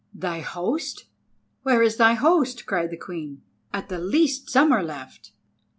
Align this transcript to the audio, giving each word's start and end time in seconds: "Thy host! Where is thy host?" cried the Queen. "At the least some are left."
"Thy 0.15 0.39
host! 0.39 1.05
Where 1.61 1.83
is 1.83 1.97
thy 1.97 2.13
host?" 2.13 2.65
cried 2.65 2.89
the 2.89 2.97
Queen. 2.97 3.43
"At 3.71 3.87
the 3.89 3.99
least 3.99 4.49
some 4.49 4.71
are 4.71 4.81
left." 4.83 5.31